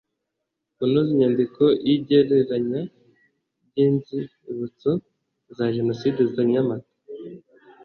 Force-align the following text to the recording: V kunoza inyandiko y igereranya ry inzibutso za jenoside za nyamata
V 0.69 0.71
kunoza 0.75 1.09
inyandiko 1.13 1.63
y 1.87 1.89
igereranya 1.97 2.81
ry 3.69 3.77
inzibutso 3.85 4.91
za 5.55 5.65
jenoside 5.75 6.21
za 6.33 6.43
nyamata 6.51 6.93